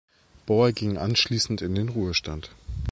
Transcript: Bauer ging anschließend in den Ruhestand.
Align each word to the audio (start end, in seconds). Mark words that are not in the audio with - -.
Bauer 0.47 0.71
ging 0.71 0.97
anschließend 0.97 1.61
in 1.61 1.75
den 1.75 1.89
Ruhestand. 1.89 2.49